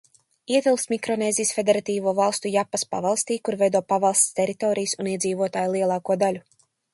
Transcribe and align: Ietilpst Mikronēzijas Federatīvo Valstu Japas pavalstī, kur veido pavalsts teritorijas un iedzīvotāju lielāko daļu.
Ietilpst 0.51 0.89
Mikronēzijas 0.93 1.51
Federatīvo 1.57 2.13
Valstu 2.19 2.51
Japas 2.55 2.85
pavalstī, 2.95 3.37
kur 3.49 3.59
veido 3.63 3.83
pavalsts 3.93 4.33
teritorijas 4.41 4.97
un 5.05 5.11
iedzīvotāju 5.13 5.77
lielāko 5.77 6.19
daļu. 6.25 6.43